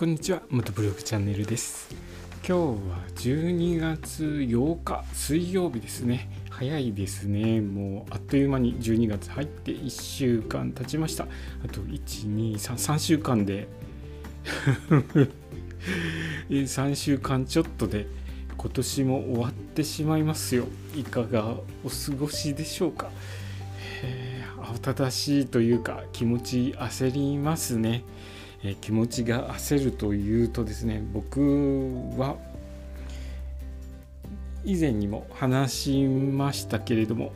[0.00, 1.94] こんにちは元ブログチャンネルです。
[2.36, 2.58] 今日は
[3.16, 6.30] 12月8日水曜日ですね。
[6.48, 7.60] 早いですね。
[7.60, 11.24] もうあっという間に12月入って1週間経ちました。
[11.24, 13.68] あと1233週間で
[16.48, 18.06] 3週間ちょっとで
[18.56, 20.64] 今年も終わってしまいますよ。
[20.96, 23.10] いかがお過ごしでしょうか、
[24.02, 28.02] えー、慌ただしいというか気持ち焦りますね。
[28.62, 31.40] え気持ちが焦るというとですね僕
[32.18, 32.36] は
[34.64, 37.32] 以前にも話しましたけれども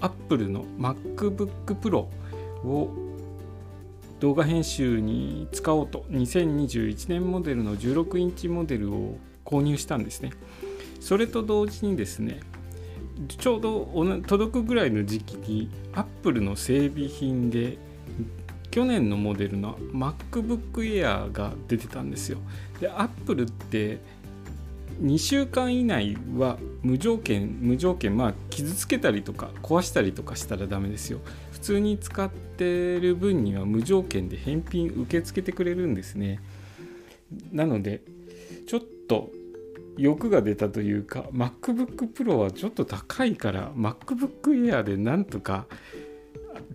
[0.00, 2.06] Apple の MacBook Pro
[2.64, 2.90] を
[4.20, 10.30] 動画編集に使おうと2021年モデルの16インチモデルを購入したんですね。
[11.00, 12.40] それと同時にですね
[13.28, 17.78] ちょうど届くぐらいの時期に Apple の整備品で
[18.70, 22.38] 去年のモデルの MacBook Air が出てたんですよ。
[22.80, 23.98] で、Apple って
[25.02, 31.20] 2週間以内は無条件、無条件、まあ傷つけたりとか壊したりとかしたらダメですよ。
[31.52, 36.40] 普通に使ってる分には無条件で返品受け付けてくれるんですね。
[37.52, 38.02] なので、
[38.66, 39.30] ちょっと
[39.96, 45.66] 欲が出たというか MacBook Pro はちょっと高いから MacBook Air でなんとか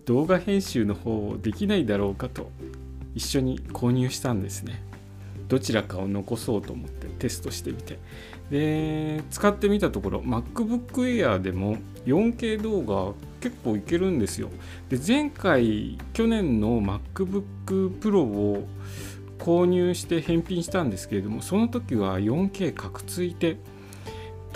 [0.04, 2.50] 動画編集の方をできないだろうかと
[3.14, 4.82] 一緒に購入したんですね。
[5.48, 7.98] どちらかを残そうと思ってテストしてみて。
[8.50, 14.50] で使ってみたところ MacBook Air でも 4K 動画結構いけるんですよ。
[14.88, 18.68] で前回去年の MacBook Pro を
[19.38, 23.58] 購入して返品したんですけれどもその時は 4K くついて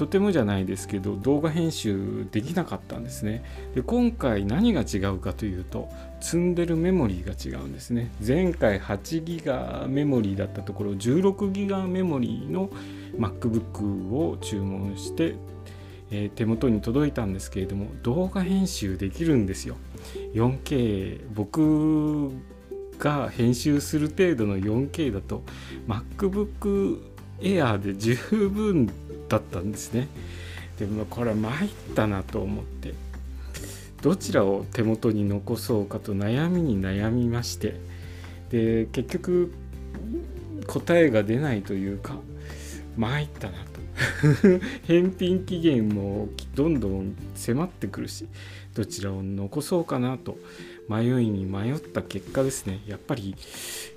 [0.01, 3.45] とてもじゃないですけど動画編集できなかったんですね。
[3.75, 5.91] で今回何が違うかというと
[6.23, 8.11] 積んでるメモリーが違うんですね。
[8.27, 12.71] 前回8ギガメモリーだったところ16ギガメモリーの
[13.19, 15.35] MacBook を注文して、
[16.11, 19.77] えー、手元に届いたんですけれども動画編集できるんですよ。
[20.33, 22.31] 4K 僕
[22.99, 25.43] が編集する程度の 4K だと
[25.87, 27.03] MacBook
[27.41, 28.17] Air で十
[28.49, 28.91] 分
[29.31, 30.09] だったんですね。
[30.79, 32.95] でもこれは参ったなと思って
[34.03, 37.75] どちらを手元に残そうかと悩みに悩みまして
[38.51, 39.53] で結局
[40.67, 42.17] 答えが出ないというか
[42.97, 43.71] 参ったなと。
[44.89, 48.27] 返品期限もどんどん迫ってくるし
[48.75, 50.39] どちらを残そうかなと
[50.89, 52.81] 迷いに迷った結果ですね。
[52.87, 53.37] やっぱり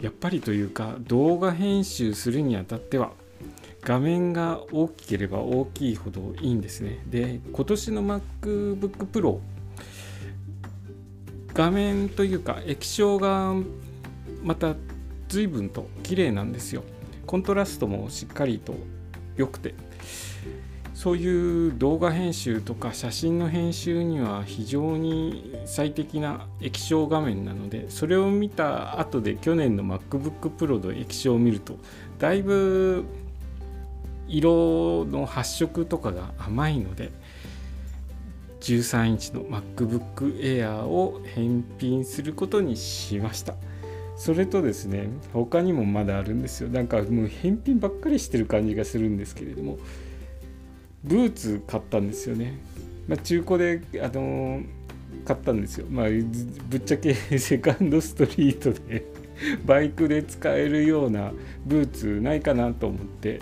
[0.01, 3.13] やっぱりというか動画編集するにあたっては
[3.83, 7.03] 画面が大きければ大きいほどいいんですね。
[7.07, 9.39] で、今年の MacBook Pro
[11.53, 13.53] 画面というか液晶が
[14.41, 14.75] また
[15.27, 16.83] 随分と綺麗なんですよ。
[17.25, 18.75] コントラストもしっかりと
[19.35, 19.73] 良くて
[20.93, 31.77] そういう動画編集とか写真の編集には非常に最適な液晶画面なのでそれを見た後で去年の MacBook Pro の液晶を見ると
[32.19, 33.05] だいぶ
[34.27, 37.11] 色の発色とかが甘いので
[38.61, 43.55] 13インチの MacBook Air を返品することにしました。
[44.15, 46.69] それとですね他にもまだあるんですよ。
[46.69, 49.77] なんかもう返品ばっかりしてる感じがするんですけれども
[51.03, 52.57] ブーツ買ったんですよね、
[53.07, 54.61] まあ、中古であの、
[55.25, 55.87] 買ったんですよ。
[55.89, 56.05] まあ
[56.69, 59.05] ぶっちゃけ セカンドストリートで
[59.65, 61.33] バイクで使えるような
[61.65, 63.41] ブーツないかなと思って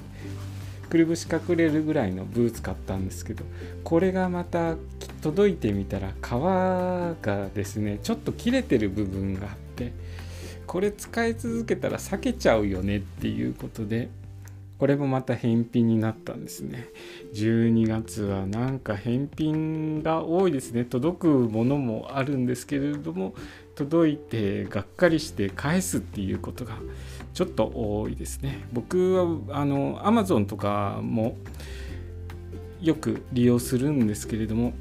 [0.91, 3.45] くるぶし隠れるぐらいのブーツ買ったんですけど
[3.85, 4.75] これがまた
[5.21, 9.93] 届いてみたら皮がですねちょっと切れてる部分があって
[10.67, 14.09] これ使い続けたら避けちゃうよねっていうことで
[14.79, 16.87] これもまた返品になったんですね。
[17.35, 20.85] 12月はなんか返品が多いですね。
[20.85, 23.35] 届くものもあるんですけれども
[23.75, 26.77] 届いてがっかりして返すっていうことが
[27.33, 28.67] ちょっと多いですね。
[28.73, 29.13] 僕
[29.47, 31.37] はあの Amazon とかも
[32.81, 34.73] よく利用するんですけれども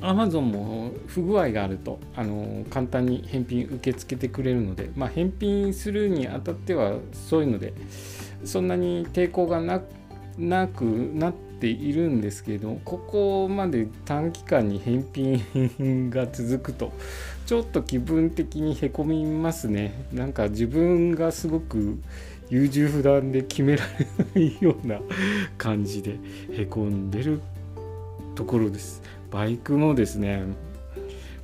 [0.00, 7.74] Amazon も不具合があるとあの簡単に返品受け付けてくれるので、まあ、返品するにあたってはそういうので
[8.44, 9.80] そんなに抵抗がな
[10.68, 10.84] く
[11.14, 16.92] なってっているんですけれどもここまで短期間に返品が続くと
[17.46, 20.06] ちょっと気分的にへこみますね。
[20.12, 21.98] なんか自分がすごく
[22.48, 25.00] 優柔不断で決められないような
[25.56, 26.18] 感じで
[26.52, 27.40] へこんでる
[28.36, 29.02] ところです。
[29.30, 30.44] バイクもですね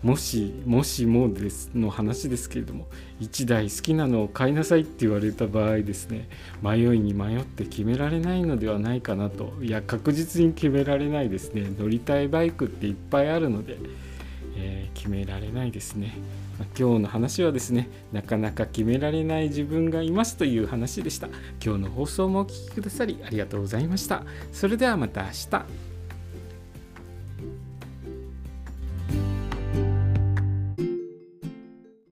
[0.04, 2.86] もしもしもですの話ですけれども
[3.22, 6.28] 1台好きなのを買いなさいって言われた場合ですね
[6.60, 13.78] 迷いに迷って決められないのではないかなといや確実に決められないですね乗りたいバイクっていっぱいあるので、
[14.58, 16.18] えー、決められないですね、
[16.58, 21.28] まあ、今日の話はですねなかなか決められない自分がいますという話でした。
[21.64, 24.22] 今日の放送もお聴きくださりありがとうございました。
[24.52, 25.93] それではまた明日。